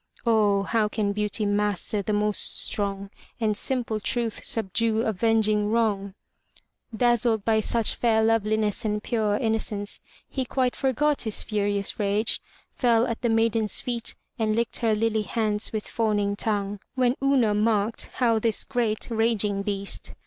*'0, 0.25 0.63
how 0.65 0.87
can 0.87 1.13
beauty 1.13 1.45
master 1.45 2.01
the 2.01 2.11
most 2.11 2.59
strong. 2.59 3.11
And 3.39 3.55
simple 3.55 3.99
truth 3.99 4.43
subdue 4.43 5.03
avenging 5.03 5.69
wrongF* 5.69 6.15
Dazzled 6.97 7.45
by 7.45 7.59
such 7.59 7.93
fair 7.93 8.23
loveliness 8.23 8.83
and 8.83 9.03
pure 9.03 9.37
innocence, 9.37 9.99
he 10.27 10.43
quite 10.43 10.75
forgot 10.75 11.21
his 11.21 11.43
furious 11.43 11.99
rage, 11.99 12.41
fell 12.73 13.05
at 13.05 13.21
the 13.21 13.29
maiden's 13.29 13.79
feet 13.79 14.15
and 14.39 14.55
licked 14.55 14.79
her 14.79 14.95
lily 14.95 15.21
hands 15.21 15.71
with 15.71 15.87
fawning 15.87 16.35
tongue. 16.35 16.79
When 16.95 17.15
Una 17.21 17.53
marked 17.53 18.09
how 18.13 18.39
this 18.39 18.63
great, 18.63 19.07
raging 19.11 19.61
beast. 19.61 20.15